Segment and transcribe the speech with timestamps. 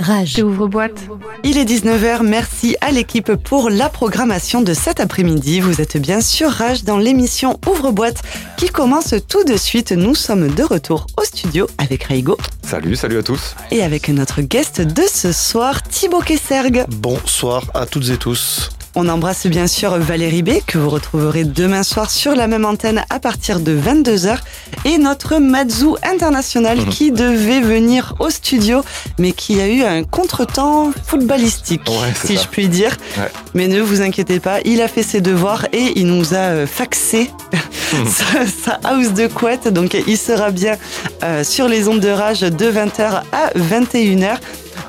[0.00, 0.42] Rage.
[0.42, 0.98] Ouvre-boîte.
[1.44, 5.60] Il est 19h, merci à l'équipe pour la programmation de cet après-midi.
[5.60, 8.22] Vous êtes bien sûr Rage dans l'émission Ouvre-boîte
[8.56, 9.92] qui commence tout de suite.
[9.92, 12.38] Nous sommes de retour au studio avec Raigo.
[12.62, 13.54] Salut, salut à tous.
[13.70, 16.84] Et avec notre guest de ce soir, Thibaut Kessergue.
[16.88, 18.70] Bonsoir à toutes et tous.
[18.96, 23.04] On embrasse bien sûr Valérie B, que vous retrouverez demain soir sur la même antenne
[23.08, 24.38] à partir de 22h,
[24.84, 26.88] et notre Mazou international Mhm.
[26.88, 28.82] qui devait venir au studio,
[29.18, 32.42] mais qui a eu un contretemps footballistique, Ouais, si ça.
[32.42, 32.96] je puis dire.
[33.16, 33.30] Ouais.
[33.54, 36.66] Mais ne vous inquiétez pas, il a fait ses devoirs et il nous a euh,
[36.66, 37.30] faxé
[38.08, 40.76] sa, sa house de couette, donc il sera bien
[41.22, 44.38] euh, sur les ondes de rage de 20h à 21h.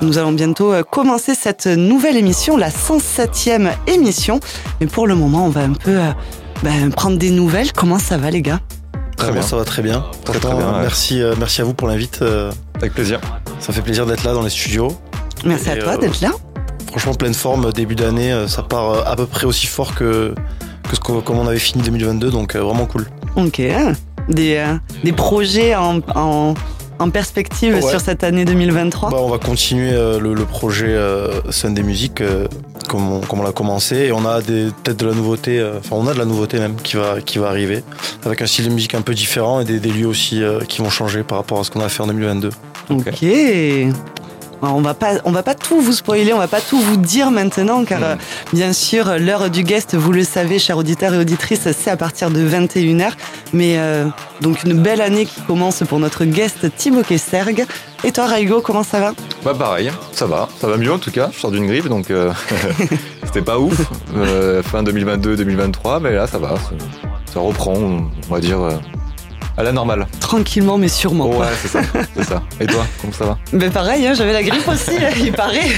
[0.02, 4.40] Nous allons bientôt euh, commencer cette nouvelle émission, la 107e émission.
[4.80, 6.10] Mais pour le moment, on va un peu euh,
[6.64, 7.72] ben, prendre des nouvelles.
[7.72, 8.60] Comment ça va, les gars?
[9.16, 9.42] Très bien.
[9.42, 10.04] ça va très bien.
[10.24, 10.80] Très, bien, ouais.
[10.80, 12.20] Merci, euh, merci à vous pour l'invite.
[12.22, 13.20] euh, Avec plaisir.
[13.60, 14.88] ça fait plaisir d'être là dans les studios.
[15.44, 16.30] Merci à toi euh, d'être là.
[16.88, 20.34] Franchement, pleine forme, début d'année, ça part à peu près aussi fort que,
[20.90, 23.06] que ce qu'on- comme on avait fini 2022, donc euh, vraiment cool.
[23.36, 23.62] Ok.
[24.28, 24.74] Des, euh,
[25.04, 26.54] des projets en, en,
[26.98, 27.80] en perspective Ouais.
[27.82, 32.20] sur cette année 2023 Bah, on va continuer euh, le, le projet euh, Sunday Music
[32.20, 32.46] euh,
[32.88, 35.78] comme on, comme on l'a commencé et on a des- peut-être de la nouveauté, euh,
[35.78, 37.82] enfin on a de la nouveauté même qui va, qui va arriver
[38.24, 40.90] avec un style de musique un peu différent et des, des lieux aussi qui vont
[40.90, 42.50] changer par rapport à ce qu'on a fait en 2022.
[42.90, 43.22] Ok.
[43.24, 43.92] Alors,
[44.64, 47.32] On va pas, on va pas tout vous spoiler, on va pas tout vous dire
[47.32, 48.14] maintenant, car euh,
[48.52, 52.30] bien sûr l'heure du guest, vous le savez, chers auditeurs et auditrices, c'est à partir
[52.30, 53.10] de 21h.
[53.52, 54.06] Mais euh,
[54.40, 57.66] donc une belle année qui commence pour notre guest Thibaut Kessergue.
[58.04, 59.14] Et toi, Raigo, comment ça va?
[59.44, 61.30] Bah pareil, ça va, ça va mieux en tout cas.
[61.32, 62.32] Je sors d'une grippe donc euh,
[63.24, 63.80] c'était pas ouf.
[64.14, 66.70] Euh, fin 2022-2023, mais là ça va, ça,
[67.32, 68.58] ça reprend, on va dire
[69.56, 70.06] à la normale.
[70.20, 71.26] Tranquillement, mais sûrement.
[71.28, 71.80] Ouais, c'est ça,
[72.16, 72.42] c'est ça.
[72.60, 73.38] Et toi, comment ça va?
[73.52, 74.92] Ben pareil, hein, j'avais la grippe aussi.
[75.20, 75.70] il paraît,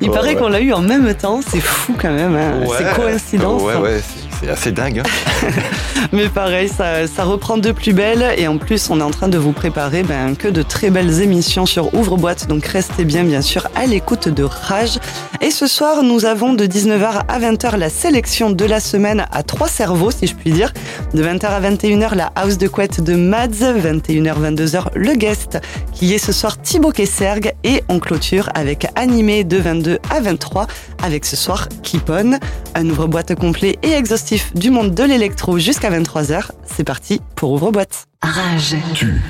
[0.00, 0.36] il Ouais, paraît ouais.
[0.36, 1.40] qu'on l'a eu en même temps.
[1.46, 2.36] C'est fou quand même.
[2.36, 2.66] hein.
[2.66, 3.62] Ouais, C'est coïncidence.
[3.62, 4.00] Ouais, ouais,
[4.40, 5.00] c'est- assez dingue.
[5.00, 5.48] hein.
[6.12, 9.36] Mais pareil, ça, reprend de plus belle et en plus on est en train de
[9.38, 13.68] vous préparer ben, que de très belles émissions sur Ouvre-boîte, donc restez bien bien sûr
[13.76, 14.98] à l'écoute de Rage.
[15.42, 19.42] Et ce soir nous avons de 19h à 20h la sélection de la semaine à
[19.42, 20.72] trois cerveaux si je puis dire.
[21.14, 25.58] De 20h à 21h la house de couette de Mads, 21h 22h le guest
[25.92, 30.66] qui est ce soir Thibaut Kessergue et on clôture avec animé de 22 à 23
[31.02, 32.38] avec ce soir Keep On,
[32.74, 36.50] un ouvre-boîte complet et exhaustif du monde de l'électro jusqu'à 23h.
[36.64, 38.06] C'est parti pour ouvre-boîte.
[38.22, 38.76] Rage.
[38.94, 39.20] Tu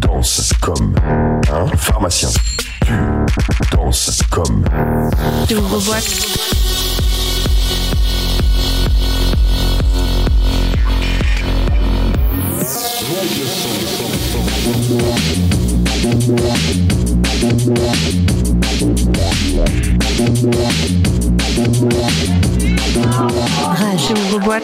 [0.00, 0.94] danses comme
[1.52, 2.30] un pharmacien.
[2.84, 2.92] Tu
[3.76, 4.64] danses comme
[5.50, 6.38] Ouvre-boîte.
[23.78, 24.12] Rage.
[24.12, 24.62] Ouvre-boîte.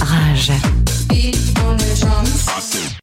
[0.00, 0.52] Rage.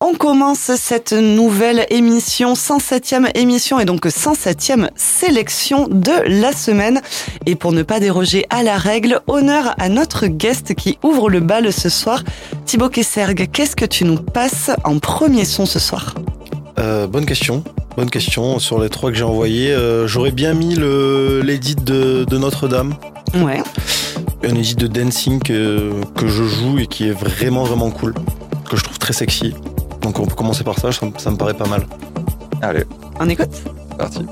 [0.01, 7.01] On commence cette nouvelle émission, 107e émission et donc 107e sélection de la semaine.
[7.45, 11.39] Et pour ne pas déroger à la règle, honneur à notre guest qui ouvre le
[11.39, 12.23] bal ce soir.
[12.65, 16.15] Thibaut Kessergue, qu'est-ce que tu nous passes en premier son ce soir?
[16.79, 17.63] Euh, bonne question.
[17.95, 18.59] Bonne question.
[18.59, 22.95] Sur les trois que j'ai envoyés, euh, j'aurais bien mis l'édit de, de Notre-Dame.
[23.35, 23.61] Ouais.
[24.43, 28.13] Un édit de dancing que, que je joue et qui est vraiment vraiment cool.
[28.69, 29.53] Que je trouve très sexy.
[30.03, 31.85] Donc on peut commencer par ça, ça, me- ça me paraît pas mal.
[32.61, 32.83] Allez,
[33.19, 33.49] On écoute?
[33.53, 34.25] C'est parti.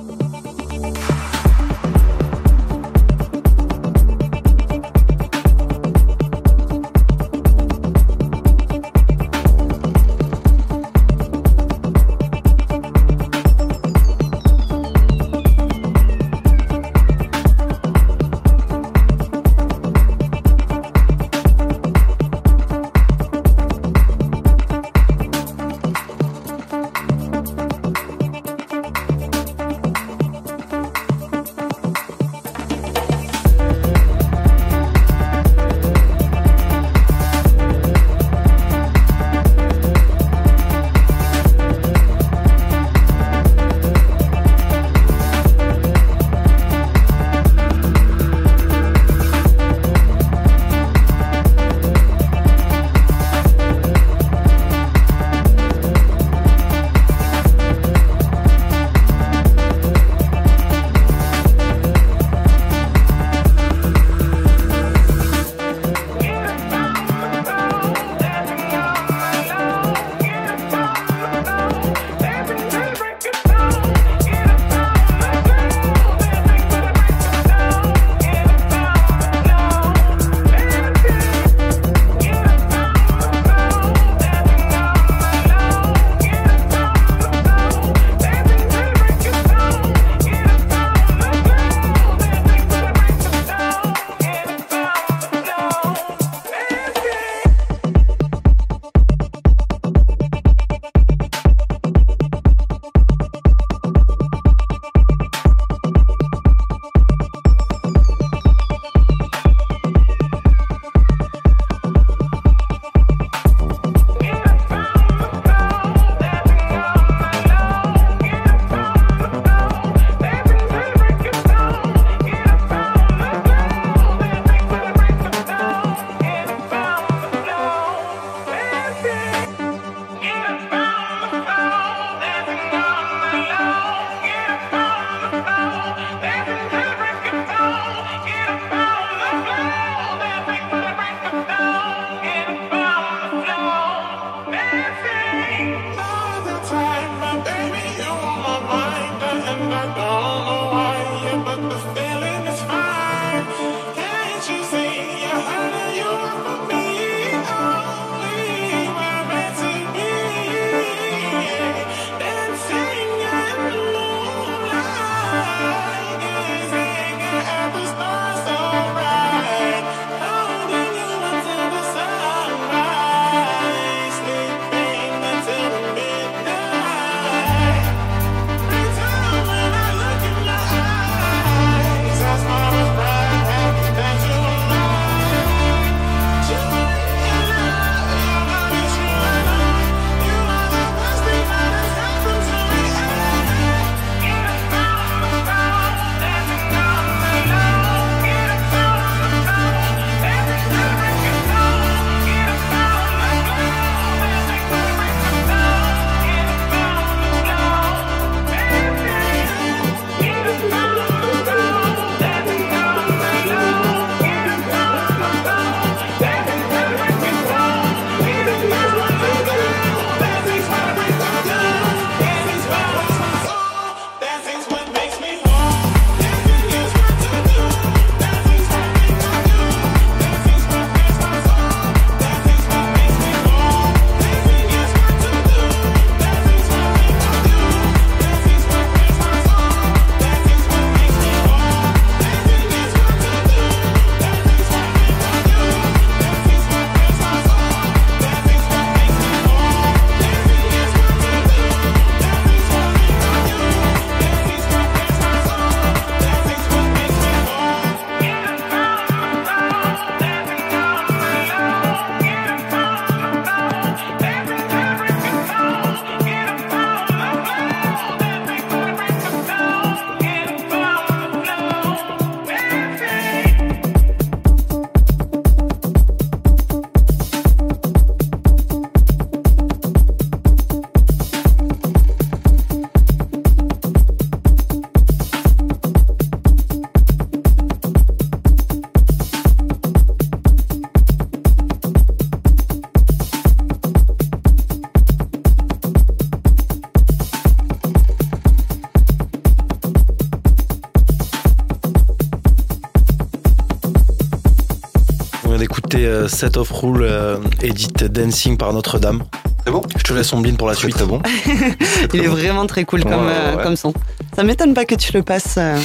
[306.31, 309.23] Set of Rule, euh, Edit Dancing par Notre-Dame.
[309.65, 310.95] C'est bon Je te laisse Ombline pour la suite.
[310.95, 311.21] très bon.
[312.13, 313.63] Il est vraiment très cool comme, Ouais, euh, ouais.
[313.63, 313.93] comme son.
[314.35, 315.77] Ça m'étonne pas que tu le passes euh,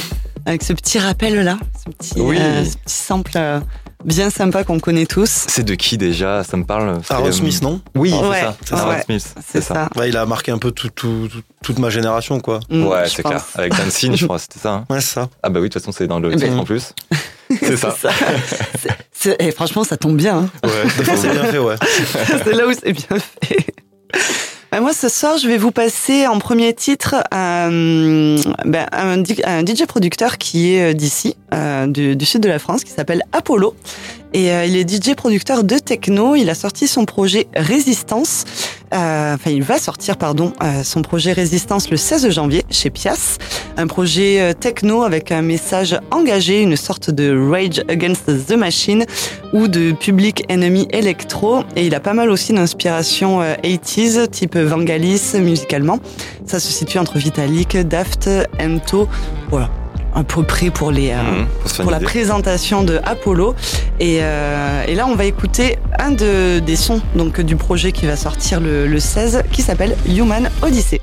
[0.45, 2.37] avec ce petit rappel là, ce petit, Oui.
[2.39, 3.59] euh, ce petit sample euh,
[4.03, 5.45] bien sympa qu'on connaît tous.
[5.47, 6.43] C'est de qui déjà?
[6.43, 7.01] Ça me parle.
[7.03, 7.81] c'est, Aaron euh, Smith, non?
[7.95, 8.55] Oui, Ouais, c'est ça.
[8.65, 9.01] C'est ouais, Aaron ouais.
[9.03, 9.35] Smith.
[9.47, 9.89] C'est ça.
[9.95, 12.61] Ouais, il a marqué un peu tout, tout- tout- toute ma génération, quoi.
[12.69, 13.43] Mm, Ouais, c'est clair.
[13.55, 14.71] Avec Dancing, je crois, c'était ça.
[14.73, 14.85] hein.
[14.89, 15.29] Ouais, c'est ça.
[15.43, 16.47] Ah bah oui, de toute façon, c'est dans le Eh ben.
[16.49, 16.93] titre en plus.
[17.61, 17.95] C'est ça.
[17.97, 18.09] C'est
[18.89, 18.93] ça.
[19.39, 20.37] Et franchement, ça tombe bien.
[20.37, 20.49] hein.
[20.63, 21.75] Ouais, c'est bien fait, ouais.
[22.43, 23.65] c'est là où c'est bien fait.
[24.71, 29.85] Ben, moi, ce soir, je vais vous passer en premier titre euh, ben, un, DJ
[29.87, 33.75] producteur qui est euh, d'ici, euh, du, du sud de la France, qui s'appelle Apollo.
[34.33, 36.35] Et euh, il est DJ producteur de techno.
[36.35, 38.43] Il a sorti son projet Résistance.
[38.93, 43.37] Euh, Enfin, il va sortir, pardon, euh, son projet Résistance le 16 janvier chez Pias.
[43.77, 49.05] Un projet euh, techno avec un message engagé, une sorte de Rage Against the Machine
[49.53, 51.59] ou de Public Enemy Electro.
[51.75, 55.99] Et il a pas mal aussi d'inspiration euh, 80s, type Vangelis musicalement.
[56.47, 58.27] Ça se situe entre Vitalik, Daft,
[58.59, 59.07] Ento.
[59.51, 59.69] Voilà,
[60.17, 61.11] à peu près pour les...
[61.11, 63.55] euh, Mhm, pour pour la présentation de Apollo.
[63.99, 68.05] Et, euh, et là, on va écouter un de, des sons donc, du projet qui
[68.07, 71.01] va sortir le, le 16, qui s'appelle Human Odyssey.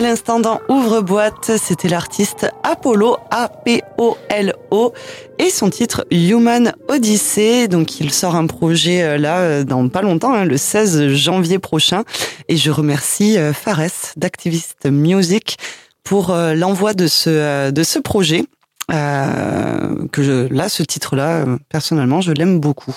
[0.00, 4.94] L'instant dans Ouvre-boîte, c'était l'artiste Apollo, A-P-O-L-O,
[5.38, 7.68] et son titre Human Odyssey.
[7.68, 11.58] Donc il sort un projet euh, là euh, dans pas longtemps, hein, le 16 janvier
[11.58, 12.04] prochain.
[12.48, 15.58] Et je remercie euh, Fares d'Activist Music
[16.02, 18.44] pour l'envoi de ce, de ce projet.
[18.88, 22.96] que je, là, ce titre-là, personnellement, je l'aime beaucoup.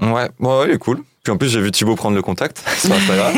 [0.00, 1.02] Ouais, ouais, il est cool.
[1.28, 3.34] Puis en plus, j'ai vu Thibaut prendre le contact sur Instagram.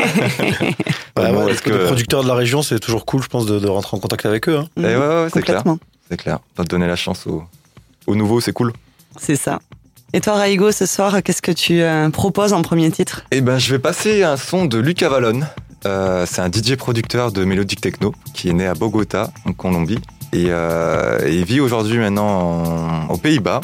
[1.13, 1.71] bah, ouais, que...
[1.71, 4.25] Les producteurs de la région, c'est toujours cool, je pense, de, de, rentrer en contact
[4.25, 4.59] avec eux.
[4.59, 4.67] Hein.
[4.77, 5.61] Et ouais, ouais c'est clair.
[6.09, 6.39] C'est clair.
[6.57, 7.43] De donner la chance aux,
[8.07, 8.71] aux nouveaux, c'est cool.
[9.19, 9.59] C'est ça.
[10.13, 13.25] Et toi, Raigo, ce soir, qu'est-ce que tu euh, proposes en premier titre?
[13.31, 15.41] Eh ben, je vais passer un son de Luc Avalon.
[15.85, 19.99] Euh, c'est un DJ producteur de mélodique techno qui est né à Bogota, en Colombie,
[20.31, 23.59] et, euh, il vit aujourd'hui maintenant aux Pays-Bas.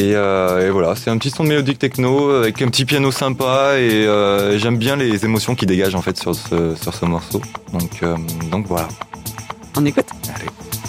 [0.00, 3.74] Euh, et, voilà, c'est un petit son de mélodique techno avec un petit piano sympa
[3.78, 7.40] et euh, j'aime bien les émotions qui dégagent en fait sur ce, sur ce morceau.
[7.72, 8.16] Donc, euh,
[8.50, 8.88] donc voilà.
[9.76, 10.79] On écoute Allez.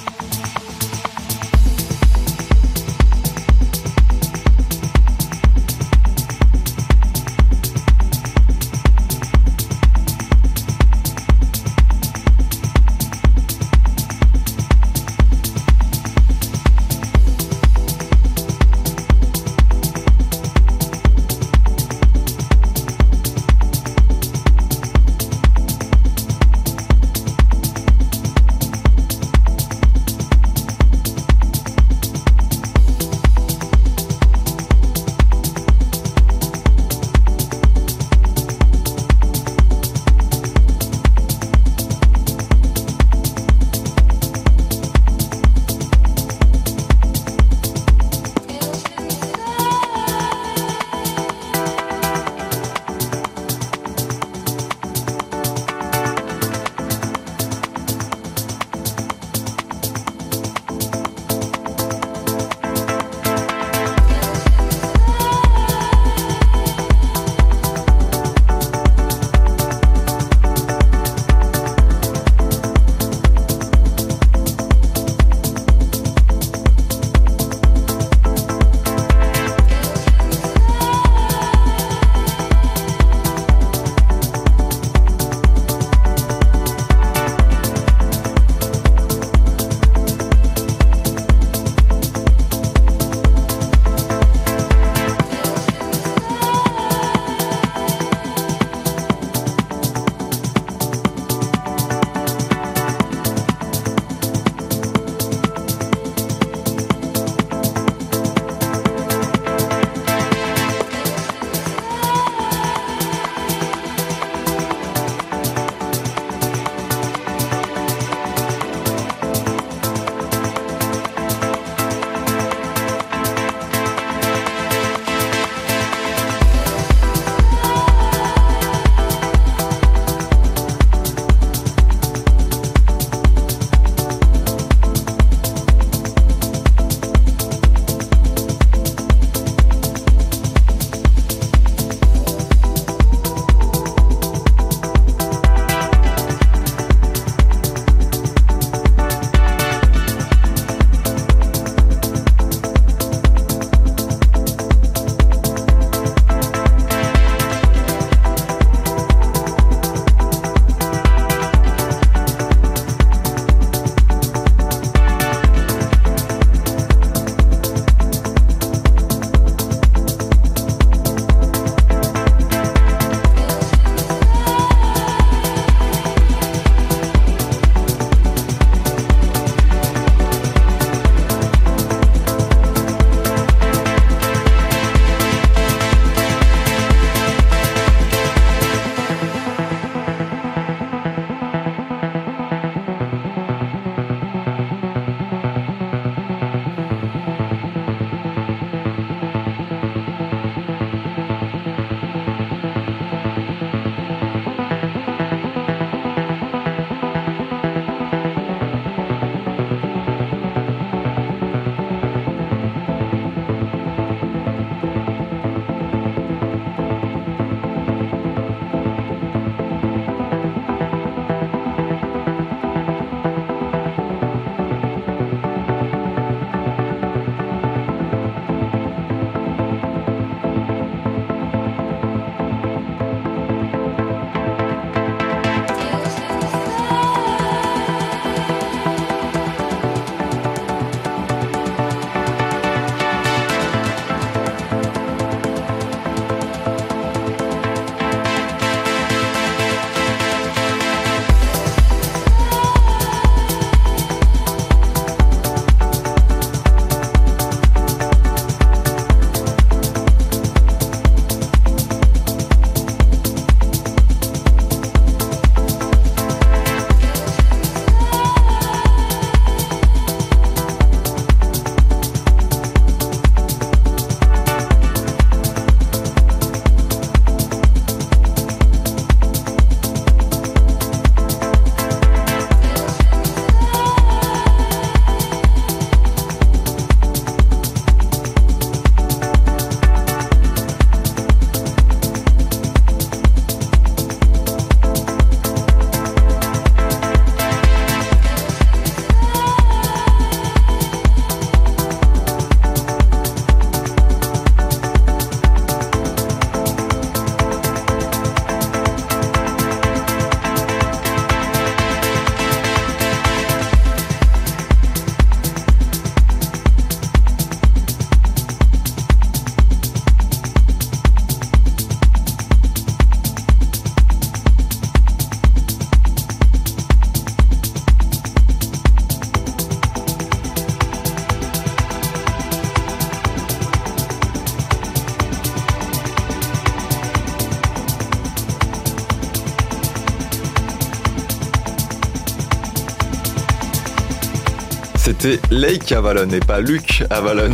[345.21, 347.51] C'était Lake Avalon et pas Luc Avalon.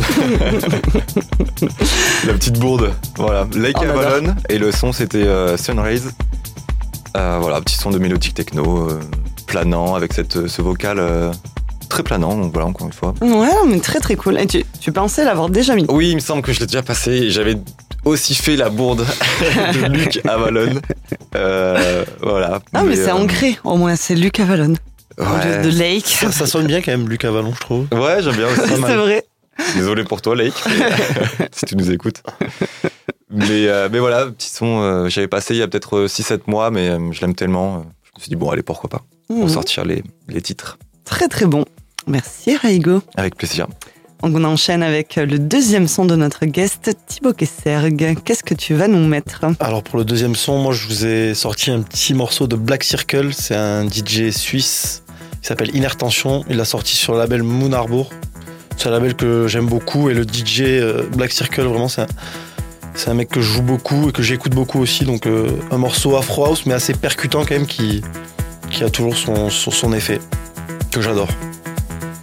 [2.26, 2.94] La petite bourde.
[3.16, 3.98] Voilà, Lake On adore.
[3.98, 6.12] Avalon et le son c'était euh, Sunrise.
[7.16, 9.00] Euh, voilà, petit son de mélodique techno, euh,
[9.46, 10.98] planant avec cette, ce vocal
[11.90, 12.36] très planant.
[12.36, 13.12] Donc voilà, encore une fois.
[13.20, 14.38] Ouais, mais très très cool.
[14.38, 16.82] Et tu, tu pensais l'avoir déjà mis Oui, il me semble que je l'ai déjà
[16.82, 17.10] passé.
[17.10, 17.58] et J'avais
[18.04, 19.04] aussi fait la bourde
[19.74, 20.80] de Luc Avalon.
[21.36, 22.60] Euh, voilà.
[22.72, 24.74] Ah, mais, c'est euh, ancré, au moins, c'est Luc Avalon.
[25.18, 25.58] Au ouais.
[25.62, 26.06] lieu de Lake.
[26.06, 27.86] Ça, ça sonne bien quand même, Luc Avalon, je trouve.
[27.92, 28.60] Ouais, j'aime bien aussi.
[28.68, 29.24] c'est vrai.
[29.74, 30.54] Désolé pour toi, Lake,
[31.52, 32.22] si tu nous écoutes.
[33.30, 36.70] Mais, euh, mais voilà, petit son, euh, j'avais passé il y a peut-être 6-7 mois,
[36.70, 37.76] mais euh, je l'aime tellement.
[37.76, 39.48] euh, je me suis dit, bon, allez, pourquoi pas, pour Mhm.
[39.48, 40.78] sortir les, les titres.
[41.04, 41.64] Très très bon.
[42.06, 43.02] Merci Raigo.
[43.16, 43.66] Avec plaisir.
[44.22, 48.16] Donc on enchaîne avec le deuxième son de notre guest, Thibaut Kesserg.
[48.24, 49.44] Qu'est-ce que tu vas nous mettre?
[49.60, 52.82] Alors pour le deuxième son, moi je vous ai sorti un petit morceau de Black
[52.82, 53.32] Circle.
[53.32, 55.02] C'est un DJ suisse
[55.40, 56.44] qui s'appelle Inner Tension.
[56.48, 58.10] Il l'a sorti sur le label Moon Harbour.
[58.76, 62.06] C'est un label que j'aime beaucoup et le DJ euh, Black Circle vraiment c'est
[63.10, 65.04] un, mec que je joue beaucoup et que j'écoute beaucoup aussi.
[65.04, 68.02] Donc euh, un morceau afro house mais assez percutant quand même qui,
[68.80, 70.20] a toujours son effet
[70.92, 71.28] que j'adore.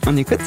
[0.08, 0.40] On écoute?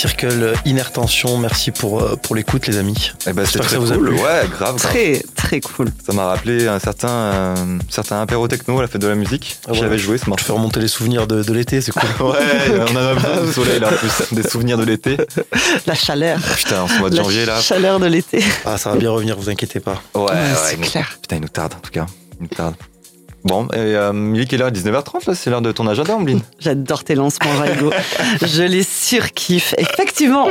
[0.00, 1.36] Circle Inner Tension.
[1.36, 3.12] Merci pour, euh, pour l'écoute, les amis.
[3.26, 4.06] Eh ben, c'est J'espère que très ça vous a cool.
[4.08, 4.14] plu.
[4.16, 4.48] Ouais, grave.
[4.56, 4.76] grave.
[4.78, 5.88] Très, très cool.
[6.06, 7.54] Ça m'a rappelé un certain, euh,
[7.90, 9.58] certain apéro techno à la fête de la musique.
[9.66, 9.76] Ah ouais.
[9.76, 10.44] J'y avais joué ce Je morceau.
[10.46, 12.00] fais remonter les souvenirs de, de l'été, c'est cool.
[12.30, 12.38] Ouais,
[12.88, 15.18] on en a besoin du soleil là en plus, des souvenirs de l'été.
[15.86, 16.38] La chaleur.
[16.56, 17.60] Putain, en ce mois de La janvier là.
[17.60, 18.42] chaleur de l'été.
[18.64, 20.00] Ah, ça va bien revenir, vous inquiétez pas.
[20.14, 20.30] Ouais, ouais,
[20.64, 21.18] c'est il nous- clair.
[21.20, 22.06] Putain, il nous tarde en tout cas.
[22.38, 22.74] Il nous tarde.
[23.44, 26.40] Bon, et euh, il est quelle heure 19h30 là C'est l'heure de ton agenda, Ombline
[26.58, 27.90] J'adore tes lancements, Raigo.
[28.42, 29.74] Je les surkiffe.
[29.78, 30.46] Effectivement,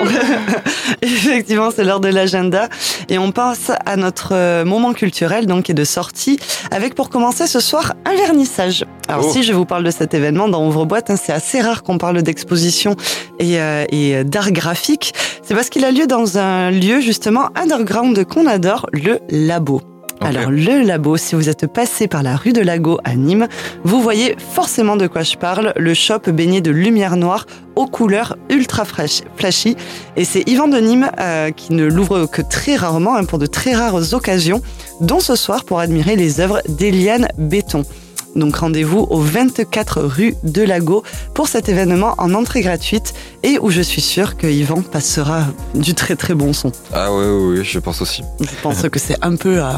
[1.01, 2.67] effectivement, c'est l'heure de l'agenda
[3.09, 6.39] et on passe à notre euh, moment culturel donc qui est de sortie
[6.71, 8.85] avec pour commencer ce soir un vernissage.
[9.07, 9.31] Alors Oh.
[9.31, 12.21] si je vous parle de cet événement dans Ouvre-boîte, hein, c'est assez rare qu'on parle
[12.21, 12.95] d'exposition
[13.39, 15.13] et, euh, et d'art graphique.
[15.43, 19.81] C'est parce qu'il a lieu dans un lieu justement underground qu'on adore, le Labo.
[20.21, 23.47] Alors le labo, si vous êtes passé par la rue de Lago à Nîmes,
[23.83, 28.35] vous voyez forcément de quoi je parle, le shop baigné de lumière noire aux couleurs
[28.49, 29.77] ultra fraîches- flashy.
[30.17, 33.45] Et c'est Yvan de Nîmes euh, qui ne l'ouvre que très rarement, hein, pour de
[33.45, 34.61] très rares occasions,
[34.99, 37.83] dont ce soir pour admirer les œuvres d'Eliane Béton.
[38.35, 41.03] Donc rendez-vous au 24 rue de Lago
[41.33, 45.95] pour cet événement en entrée gratuite et où je suis sûre que Yvan passera du
[45.95, 46.71] très très bon son.
[46.93, 48.21] Ah ouais, ouais, ouais, je pense aussi.
[48.39, 49.71] Je pense que c'est un peu, euh,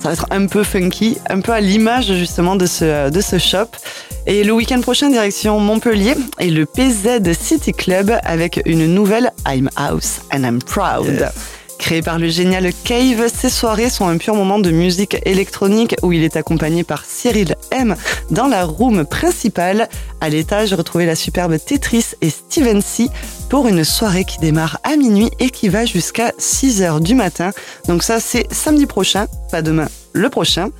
[0.00, 3.38] ça va être un peu funky, un peu à l'image justement de ce, de ce
[3.38, 3.66] shop.
[4.26, 9.70] Et le week-end prochain, direction Montpellier et le PZ City Club avec une nouvelle I'm
[9.76, 11.28] House and I'm Proud.
[11.78, 16.12] Créé par le génial Cave, ces soirées sont un pur moment de musique électronique où
[16.12, 17.94] il est accompagné par Cyril M
[18.30, 19.88] dans la room principale.
[20.20, 23.08] À l'étage, retrouvez la superbe Tetris et Steven C
[23.48, 27.52] pour une soirée qui démarre à minuit et qui va jusqu'à 6 heures du matin.
[27.86, 30.70] Donc ça, c'est samedi prochain, pas demain, le prochain.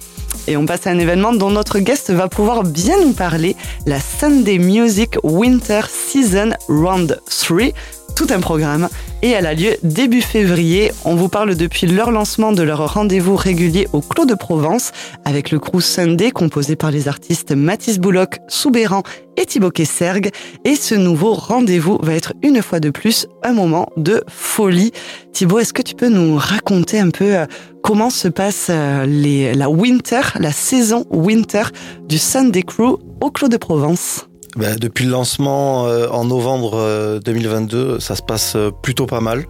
[0.47, 3.55] Et on passe à un événement dont notre guest va pouvoir bien nous parler,
[3.87, 7.73] la Sunday Music Winter Season Round 3.
[8.19, 8.89] Tout un programme
[9.23, 10.91] et elle a lieu début février.
[11.05, 14.91] On vous parle depuis leur lancement de leur rendez-vous régulier au Clos de Provence
[15.25, 19.05] avec le crew Sunday composé par les artistes Mathis Bouloc, Soubéran
[19.37, 20.31] et Thibaut Kessergue.
[20.65, 24.91] Et ce nouveau rendez-vous va être une fois de plus un moment de folie.
[25.33, 27.47] Thibaut, est-ce que tu peux nous raconter un peu euh,
[27.85, 31.67] comment se passe euh, la winter, la saison winter
[32.09, 34.29] du Sunday Crew au Clos de Provence?
[34.59, 39.21] Ben, depuis le lancement euh, en novembre euh, 2022, ça se passe euh, plutôt pas
[39.21, 39.45] mal.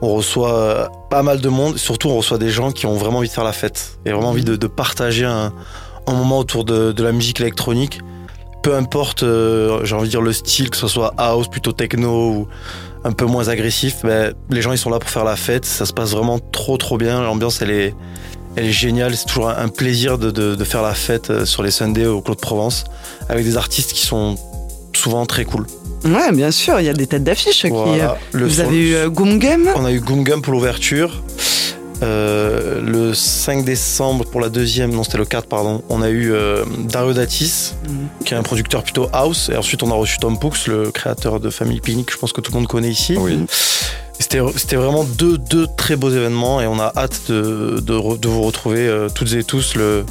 [0.00, 3.18] On reçoit euh, pas mal de monde, surtout on reçoit des gens qui ont vraiment
[3.18, 5.52] envie de faire la fête et vraiment envie de, de partager un,
[6.06, 7.98] un moment autour de, de la musique électronique.
[8.62, 12.30] Peu importe, euh, j'ai envie de dire le style, que ce soit house, plutôt techno
[12.30, 12.48] ou
[13.02, 15.64] un peu moins agressif, ben, les gens ils sont là pour faire la fête.
[15.64, 17.22] Ça se passe vraiment trop trop bien.
[17.22, 17.94] L'ambiance elle est,
[18.56, 19.16] elle est géniale.
[19.16, 22.20] C'est toujours un- plaisir de, de, de faire la fête euh, sur les Sundays au
[22.20, 22.84] Clos de Provence
[23.28, 24.36] avec des artistes qui sont
[24.94, 25.66] souvent très cool.
[26.04, 27.66] Ouais, bien sûr, il y a des têtes d'affiche.
[27.66, 28.16] Voilà.
[28.34, 29.68] euh, vous son- avez eu euh, Goom Gum?
[29.76, 31.22] On a eu Goom Gum pour l'ouverture.
[32.00, 36.30] Euh, le 5 décembre pour la deuxième, non c'était le 4 pardon, on a eu
[36.32, 38.08] euh, Dario Datis, Mhm.
[38.24, 41.40] qui est un producteur plutôt house, et ensuite on a reçu Tom Pooks, le créateur
[41.40, 43.16] de Family Picnic, je pense que tout le monde connaît ici.
[43.18, 43.40] Oui.
[44.18, 48.86] C'était vraiment deux, deux très beaux événements et on a hâte de, de vous retrouver
[48.88, 50.04] euh, toutes et tous le,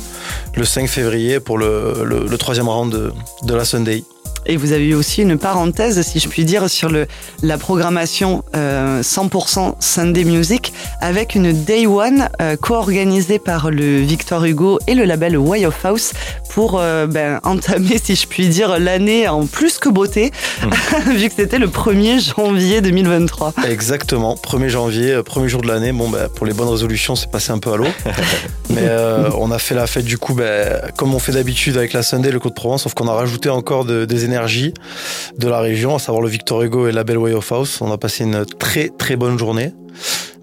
[0.55, 3.11] le 5 février pour le, le, le troisième round de,
[3.43, 4.03] de la Sunday.
[4.45, 7.07] Et vous avez eu aussi une parenthèse, si je puis dire, sur le,
[7.43, 10.71] la programmation euh, 100% Sunday Music
[11.01, 15.83] avec une Day One euh, co-organisée par le Victor Hugo et le label Way of
[15.85, 16.13] House
[16.53, 20.31] pour euh, ben, entamer, si je puis dire, l'année en plus que beauté,
[21.07, 23.53] vu que c'était le 1er janvier 2023.
[23.69, 25.91] Exactement, 1er janvier, euh, premier jour de l'année.
[25.91, 27.87] Bon, bah, pour les bonnes résolutions, c'est passé un peu à l'eau.
[28.69, 31.93] Mais euh, on a fait la fête du coup, bah, comme on fait d'habitude avec
[31.93, 35.59] la Sunday, le Côte de Provence, sauf qu'on a rajouté encore de- des de la
[35.59, 37.81] région, à savoir le Victor Hugo et la Belle Way of House.
[37.81, 39.71] On a passé une très très bonne journée.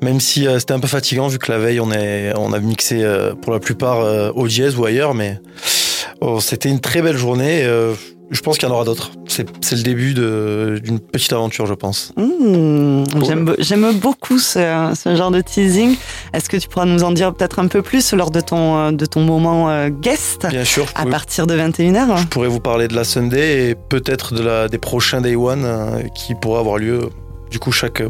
[0.03, 2.59] Même si euh, c'était un peu fatigant vu que la veille on, est, on a
[2.59, 5.39] mixé euh, pour la plupart euh, au dièse ou ailleurs, mais
[6.25, 7.63] oh, c'était une très belle journée.
[7.65, 7.95] euh,
[8.31, 9.11] je pense qu'il y en aura d'autres.
[9.29, 12.13] C'est le début d'une petite aventure, je pense.
[12.17, 15.95] Mmh, J'aime be- J'aime beaucoup ce, ce genre de teasing.
[16.33, 18.91] Est-ce que tu pourras nous en dire peut-être un peu plus lors de ton, euh,
[18.93, 22.61] de ton moment euh, guest Bien sûr, à pouvais- partir de 21h Je pourrais vous
[22.61, 25.67] parler de la Sunday et peut-être de la, des prochains Day One
[26.15, 27.11] qui pourraient avoir lieu
[27.51, 28.03] du coup chaque,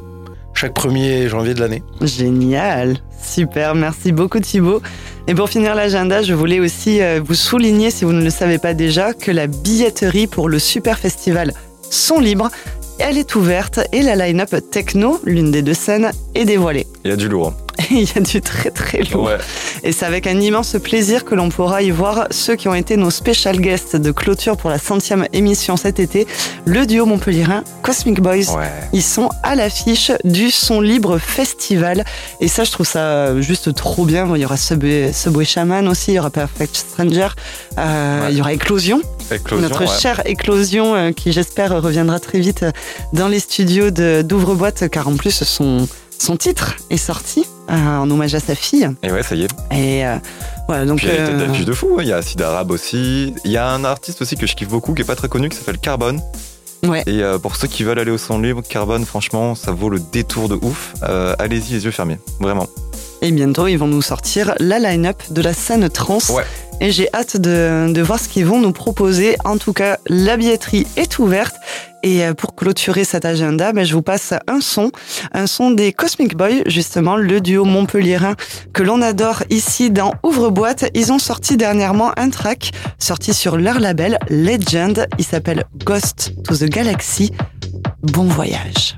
[0.54, 1.82] chaque 1er janvier de l'année.
[2.00, 4.80] Génial, super, merci beaucoup Thibaut.
[5.26, 8.58] Et pour finir l'agenda, je voulais aussi euh, vous souligner, si vous ne le savez
[8.58, 11.52] pas déjà, que la billetterie pour le Super Festival
[11.90, 12.50] sont libres.
[12.98, 16.86] Elle est ouverte et la line-up techno, l'une des deux scènes, est dévoilée.
[17.04, 17.52] Il y a du lourd.
[17.90, 19.24] Il y a du très très lourd.
[19.24, 19.36] Ouais.
[19.82, 22.96] Et c'est avec un immense plaisir que l'on pourra y voir ceux qui ont été
[22.96, 26.26] nos special guests de clôture pour la centième émission cet été,
[26.66, 28.54] le duo montpellierin Cosmic Boys.
[28.56, 28.70] Ouais.
[28.92, 32.04] Ils sont à l'affiche du Son Libre Festival.
[32.40, 34.28] Et ça, je trouve ça juste trop bien.
[34.36, 37.28] Il y aura Subway, Subway Shaman aussi, il y aura Perfect Stranger,
[37.78, 38.32] euh, Ouais.
[38.32, 39.02] il y aura Éclosion,
[39.32, 42.70] Éclosion, notre chère Éclosion, euh, qui j'espère reviendra très vite euh,
[43.12, 45.86] dans les studios d'Ouvre-Boîte, car en plus son,
[46.18, 48.88] son titre est sorti euh, en hommage à sa fille.
[49.02, 49.50] Et ouais, ça y est.
[49.72, 50.16] Et euh,
[50.68, 50.98] voilà, donc.
[50.98, 51.96] Puis il y a des têtes euh, de fou.
[51.98, 52.02] hein.
[52.02, 53.34] Il y a Sid Arab aussi.
[53.44, 55.48] Il y a un artiste aussi que je kiffe beaucoup, qui est pas très connu,
[55.48, 56.20] qui s'appelle Carbone.
[56.86, 57.02] Ouais.
[57.06, 59.98] Et euh, pour ceux qui veulent aller au son libre, Carbone, franchement, ça vaut le
[60.12, 60.92] détour de ouf.
[61.02, 62.66] Euh, Allez-y les yeux fermés, vraiment.
[63.22, 66.18] Et bientôt, ils vont nous sortir la line-up de la scène trans.
[66.30, 66.44] Ouais.
[66.80, 69.36] Et j'ai hâte de, de voir ce qu'ils vont nous proposer.
[69.44, 71.54] En tout cas, la billetterie est ouverte.
[72.02, 74.90] Et euh, pour clôturer cet agenda, ben, je vous passe un son.
[75.32, 78.34] Un son des Cosmic Boys, justement, le duo montpellierin
[78.74, 80.90] que l'on adore ici dans Ouvre-Boîte.
[80.94, 85.06] Ils ont sorti dernièrement un track sorti sur leur label Legend.
[85.18, 87.32] Il s'appelle Ghost to the Galaxy.
[88.02, 88.94] Bon voyage.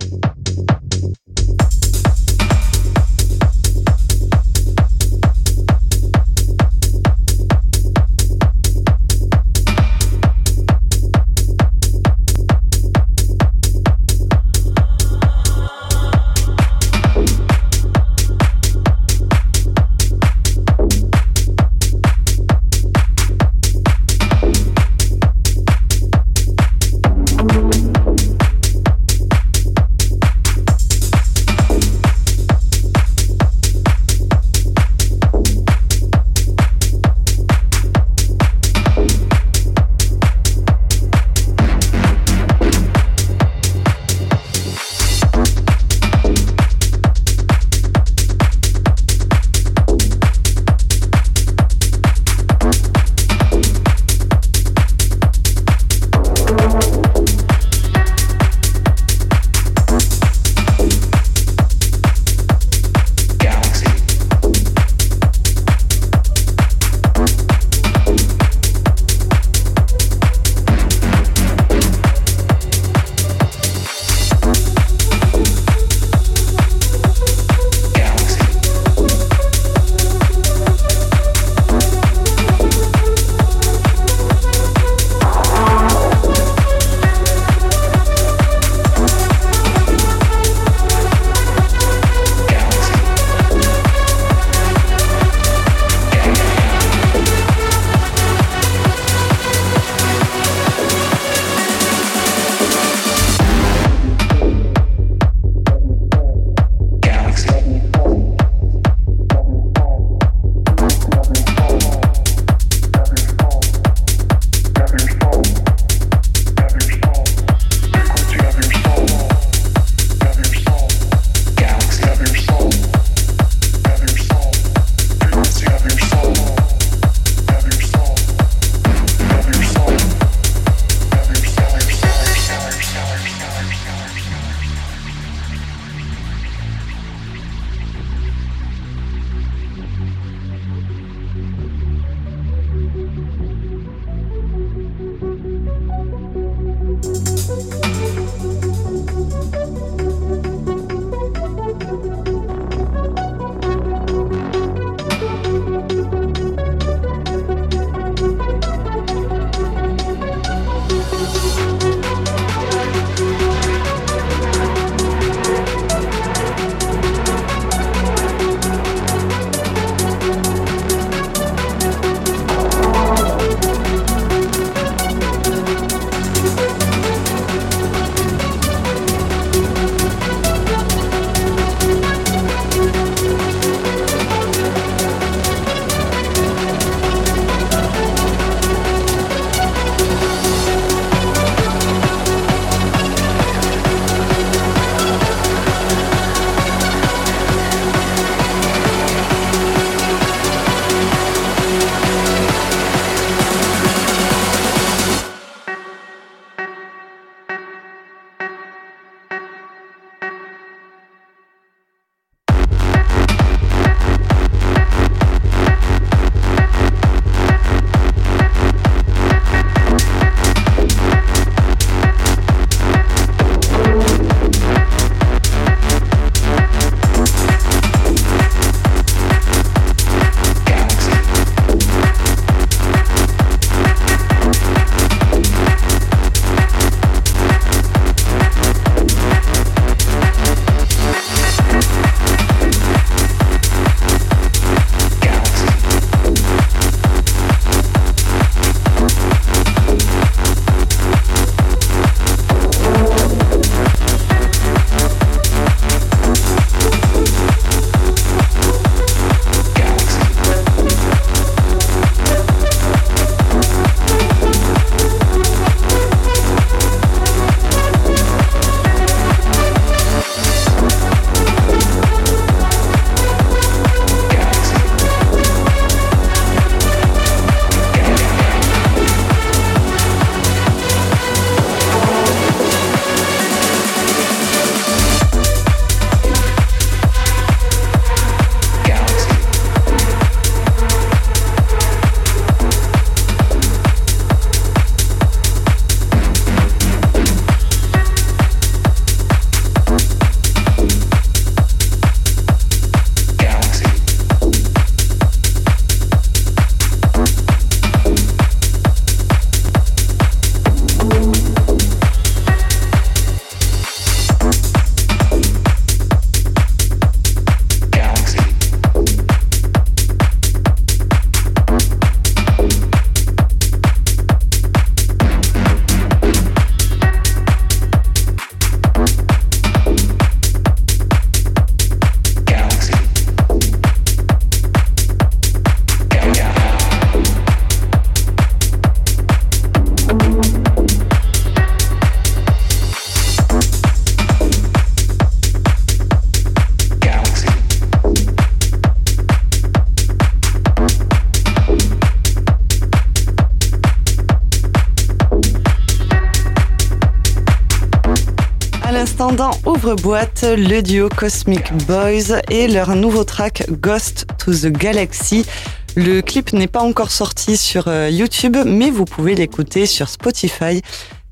[359.87, 365.47] Ouvre-boîte, le duo Cosmic Boys et leur nouveau track Ghost to the Galaxy.
[365.95, 370.82] Le clip n'est pas encore sorti sur euh, YouTube, mais vous pouvez l'écouter sur Spotify.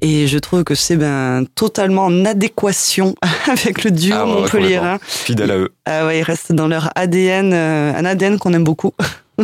[0.02, 3.16] Et je trouve que c'est ben, totalement en adéquation
[3.48, 4.76] avec le duo Ah Montpellier.
[4.76, 4.98] complètement.
[5.02, 5.74] Fidèle à eux.
[5.84, 8.92] Ah ouais, ils restent dans leur ADN, euh, un ADN qu'on aime beaucoup.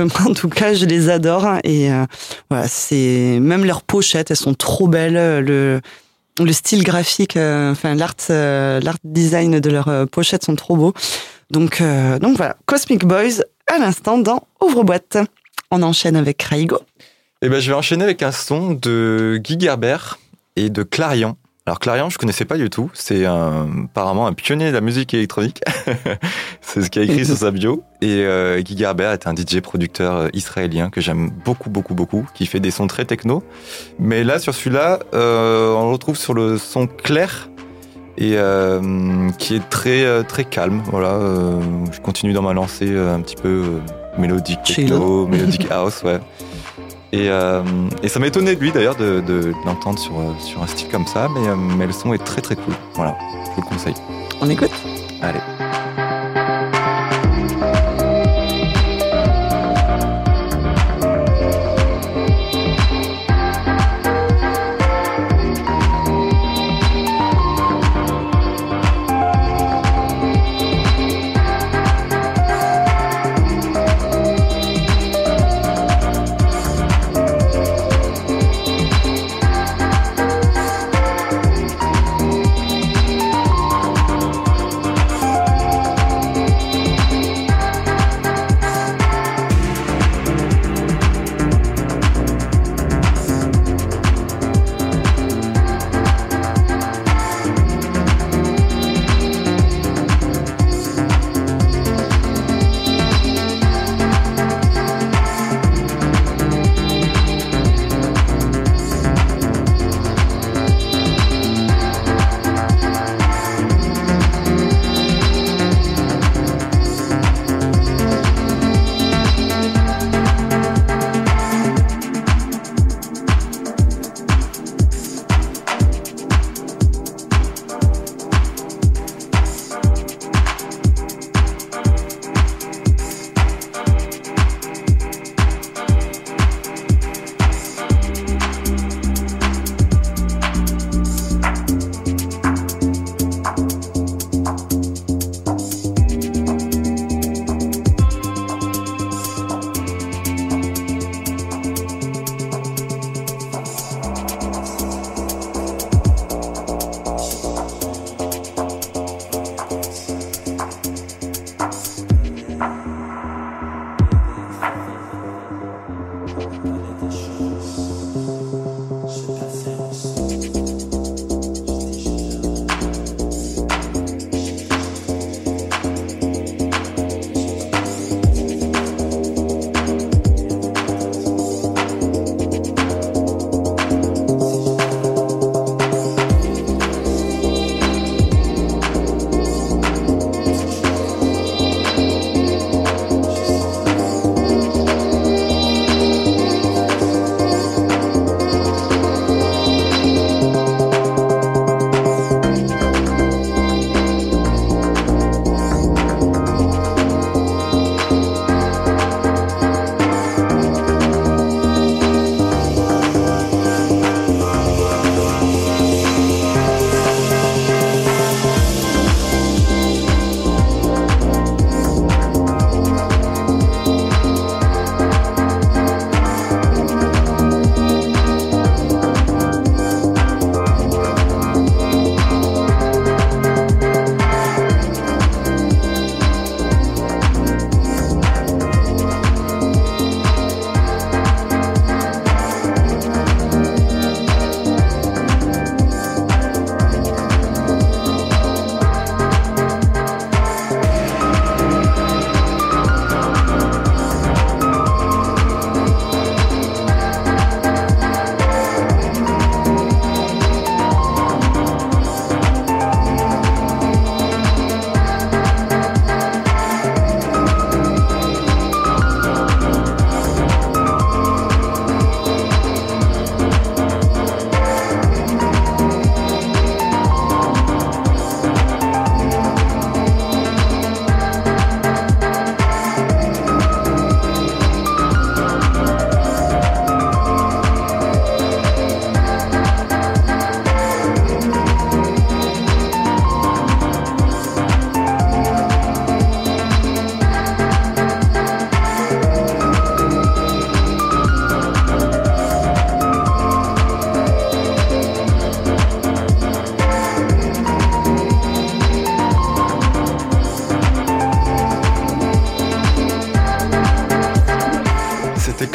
[0.00, 1.46] en tout cas, je les adore.
[1.62, 2.04] Et euh,
[2.50, 5.44] voilà, c'est même leurs pochettes, elles sont trop belles.
[5.44, 5.80] Le,
[6.38, 10.76] le style graphique, euh, enfin l'art, euh, l'art design de leurs euh, pochettes sont trop
[10.76, 10.94] beaux.
[11.50, 11.82] Donc,
[12.20, 15.18] donc voilà, Cosmic Boys à l'instant dans Ouvre-boîte.
[15.72, 16.78] On enchaîne avec Raigo.
[17.42, 19.96] Et ben, je vais enchaîner avec un son de Guy Gerber
[20.54, 21.36] et de Clarion.
[21.66, 22.90] Alors Clarion, je connaissais pas du tout.
[22.94, 25.60] C'est un- apparemment un pionnier de la musique électronique.
[26.62, 27.84] c'est ce qu'il a écrit sur sa bio.
[28.00, 32.26] Et euh, Guy Gerber est un DJ producteur euh, israélien que j'aime beaucoup, beaucoup, beaucoup,
[32.34, 33.44] qui fait des sons très techno.
[33.98, 37.50] Mais là, sur celui-là, euh, on le retrouve sur le son clair
[38.18, 40.82] et euh, qui est très, très calme.
[40.86, 41.60] Voilà, euh,
[41.92, 43.78] je continue dans ma lancée un petit peu euh,
[44.18, 46.18] mélodique techno, mélodique house, ouais.
[47.12, 47.62] Et, euh,
[48.02, 50.88] et ça m'étonnait de lui d'ailleurs de, de, de l'entendre sur, euh, sur un style
[50.88, 52.74] comme ça, mais, euh, mais le son est très très cool.
[52.94, 53.94] Voilà, je vous le conseille.
[54.40, 54.70] On écoute?
[55.20, 55.40] Allez.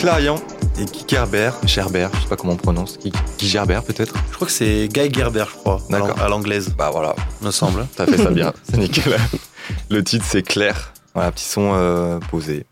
[0.06, 0.36] Clarion
[0.80, 4.14] et Guy Gerber, Gerber, je sais pas comment on prononce, Guy, Guy Gerber peut-être.
[4.30, 6.22] Je crois que c'est Guy Gerber, je crois, à l'ang- D'accord.
[6.22, 7.88] à l'anglaise, Bah voilà, me semble.
[7.95, 9.18] t'as fait ça bien, c'est nickel.
[9.89, 12.68] Le titre c'est Claire, voilà, petit son euh, posé,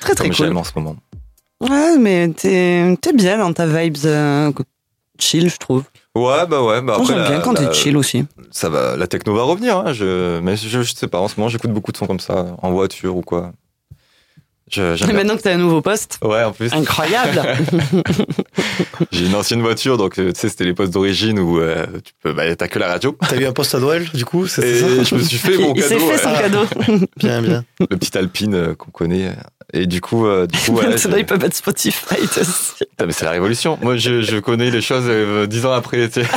[0.00, 0.56] Très très comme j'aime cool.
[0.58, 0.96] en ce moment.
[1.62, 4.52] Ouais, mais t'es t'es bien dans ta vibes euh,
[5.18, 5.84] chill, je trouve.
[6.14, 7.06] Ouais, bah ouais, bah après.
[7.06, 8.26] j'aime la- bien quand la- t'es chill aussi.
[8.50, 11.36] Ça va, la techno va revenir, hein, je, mais je, je sais pas, en ce
[11.40, 13.52] moment j'écoute beaucoup de sons comme ça, en voiture ou quoi.
[14.70, 15.12] Je, Et bien.
[15.12, 17.42] maintenant que t'as un nouveau poste, Ouais, en plus, incroyable.
[19.12, 22.12] j'ai une ancienne voiture, donc euh, tu sais, c'était les postes d'origine où euh, tu
[22.22, 23.16] peux, bah, t'as que la radio.
[23.28, 25.58] T'as eu un poste à Noël, du coup C'est Et ça je me suis fait
[25.58, 27.06] mon Il s'est cadeau, fait son cadeau.
[27.16, 27.64] Bien, bien.
[27.78, 29.32] le petit Alpine euh, qu'on connaît.
[29.72, 30.84] Et du coup, euh, du coup, ouais,
[31.18, 32.84] ils peuvent mettre Spotify aussi.
[33.04, 33.78] Mais c'est la révolution.
[33.82, 36.08] Moi, je, je connais les choses euh, dix ans après.
[36.08, 36.28] tu sais.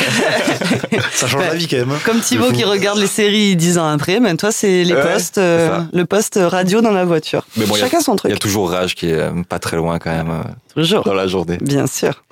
[1.12, 1.92] Ça change la vie quand même.
[1.92, 2.00] hein.
[2.06, 5.38] Comme Thibaut qui regarde les séries dix ans après, ben toi, c'est les Ouais, postes,
[5.38, 7.44] euh, le poste radio dans la voiture.
[7.58, 9.78] Mais bon, il a- Chacun Il y a toujours Rage qui est euh, pas très
[9.78, 10.44] loin quand même euh,
[10.74, 11.04] Toujours.
[11.04, 11.58] dans la journée.
[11.62, 12.24] Bien sûr.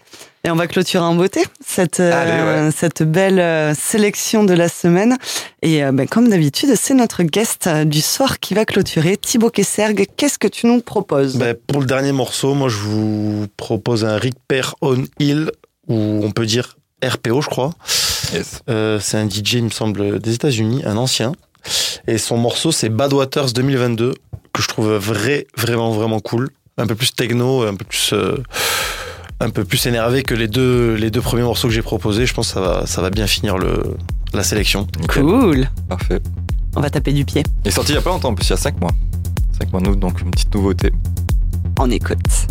[0.46, 2.72] Et on va clôturer en beauté cette, euh, Allez, ouais.
[2.72, 5.18] cette belle euh, sélection de la semaine.
[5.64, 9.18] Et euh, ben, comme d'habitude, c'est notre guest euh, du soir qui va clôturer.
[9.18, 11.36] Thibaut Kessergue, qu'est-ce que tu nous proposes?
[11.38, 15.50] Ben, pour le dernier morceau, moi je vous propose un Reaper on Hill,
[15.88, 17.72] ou on peut dire RPO, je crois.
[18.32, 18.62] Yes.
[18.70, 21.32] Euh, c'est un DJ, il me semble, des États-Unis, un ancien.
[22.08, 24.14] Et son morceau, c'est Bad Waters 2022,
[24.56, 26.50] que je trouve vrai, vraiment, vraiment cool.
[26.78, 28.38] Un peu plus techno, un peu plus, euh,
[29.40, 32.26] un peu plus énervé que les deux, les deux premiers morceaux que j'ai proposés.
[32.26, 33.84] Je pense que ça va, ça va bien finir le,
[34.34, 34.88] la sélection.
[35.00, 35.24] Nickel.
[35.24, 35.70] Cool.
[35.88, 36.22] Parfait.
[36.76, 37.44] On va taper du pied.
[37.64, 38.92] Il est sorti il y a pas longtemps, en plus, il y a 5 mois.
[39.60, 40.92] 5 mois d'août, donc une petite nouveauté.
[41.80, 42.48] On écoute.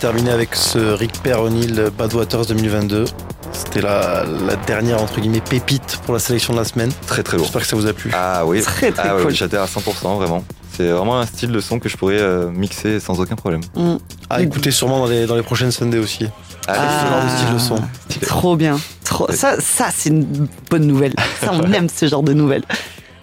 [0.00, 3.04] Terminé avec ce Rick Perronil Bad Waters 2022.
[3.52, 6.90] C'était la, la dernière, entre guillemets, pépite pour la sélection de la semaine.
[7.06, 7.44] Très très lourd.
[7.44, 8.10] J'espère que ça vous a plu.
[8.14, 8.62] Ah oui.
[8.64, 9.26] Très très Ah cool.
[9.28, 10.42] oui, j'adhère à 100%, vraiment.
[10.74, 13.60] C'est vraiment un style de son que je pourrais euh, mixer sans aucun problème.
[13.76, 13.96] Mm.
[14.30, 16.24] À écouter sûrement dans les, dans les prochaines Sundays aussi.
[16.66, 17.00] Allez, Ah.
[17.04, 17.76] Ce genre de style de son.
[18.08, 18.26] stylé.
[18.26, 18.80] Trop bien.
[19.04, 19.26] Trop...
[19.32, 21.12] Ça, ça c'est une bonne nouvelle.
[21.40, 22.62] Ça, on aime ce genre de nouvelles.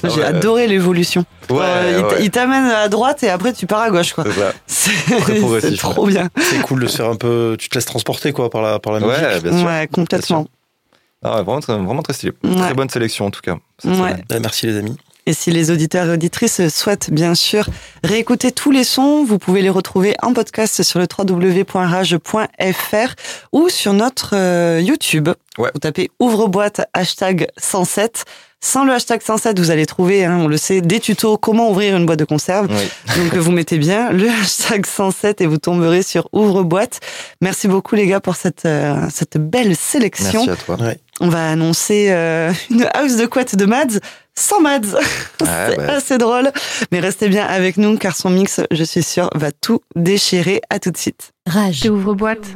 [0.03, 0.23] J'ai Ouais.
[0.25, 1.25] adoré l'évolution.
[1.49, 2.23] Ouais, Euh, il t- ouais.
[2.25, 4.13] il t'amène à droite et après tu pars à gauche.
[4.13, 4.23] quoi.
[4.25, 4.53] C'est ça.
[4.67, 6.29] C'est Très progressif, c'est trop bien.
[6.39, 7.55] C'est cool de se faire un peu.
[7.59, 9.15] Tu te laisses transporter quoi par la, par la musique.
[9.21, 9.67] Ouais, bien sûr.
[9.67, 10.47] Ouais, complètement.
[11.23, 12.33] Ah vraiment, très, vraiment très stylé.
[12.43, 12.55] Ouais.
[12.55, 13.55] Très bonne sélection en tout cas.
[13.85, 14.95] Eh, Merci les amis.
[15.25, 17.67] Et si les auditeurs et auditrices souhaitent bien sûr
[18.01, 23.13] réécouter tous les sons, vous pouvez les retrouver en podcast sur le www.rage.fr
[23.51, 25.29] ou sur notre euh, YouTube.
[25.57, 25.69] Ouais.
[25.73, 28.25] Vous tapez ouvre-boîte hashtag 107.
[28.59, 31.95] Sans le hashtag 107, vous allez trouver, hein, on le sait, des tutos comment ouvrir
[31.95, 32.67] une boîte de conserve.
[32.69, 33.15] Oui.
[33.17, 36.99] Donc vous mettez bien le hashtag 107 et vous tomberez sur ouvre-boîte.
[37.41, 40.45] Merci beaucoup les gars pour cette, euh, cette belle sélection.
[40.45, 40.75] Merci à toi.
[40.83, 40.99] Ouais.
[41.19, 43.99] On va annoncer euh, une house de couette de Mads
[44.37, 44.93] sans Mads.
[44.93, 45.01] Ouais,
[45.39, 46.51] C'est bah, assez drôle.
[46.91, 50.61] Mais restez bien avec nous car son mix, je suis sûre, va tout déchirer.
[50.69, 51.31] À tout de suite.
[51.47, 51.85] Rage.
[51.89, 52.47] Ouvre boîte.